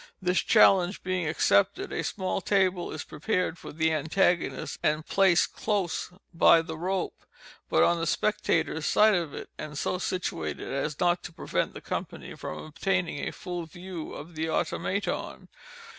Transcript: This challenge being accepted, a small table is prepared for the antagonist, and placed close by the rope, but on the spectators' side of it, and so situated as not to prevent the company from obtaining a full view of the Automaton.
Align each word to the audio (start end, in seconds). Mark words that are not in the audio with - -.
This 0.19 0.39
challenge 0.39 1.03
being 1.03 1.27
accepted, 1.27 1.91
a 1.93 2.03
small 2.03 2.41
table 2.41 2.91
is 2.91 3.03
prepared 3.03 3.59
for 3.59 3.71
the 3.71 3.93
antagonist, 3.93 4.79
and 4.81 5.05
placed 5.05 5.53
close 5.53 6.11
by 6.33 6.63
the 6.63 6.75
rope, 6.75 7.23
but 7.69 7.83
on 7.83 7.99
the 7.99 8.07
spectators' 8.07 8.87
side 8.87 9.13
of 9.13 9.35
it, 9.35 9.51
and 9.59 9.77
so 9.77 9.99
situated 9.99 10.69
as 10.73 10.99
not 10.99 11.21
to 11.21 11.31
prevent 11.31 11.75
the 11.75 11.81
company 11.81 12.33
from 12.33 12.57
obtaining 12.57 13.19
a 13.27 13.31
full 13.31 13.67
view 13.67 14.11
of 14.13 14.33
the 14.33 14.49
Automaton. 14.49 15.49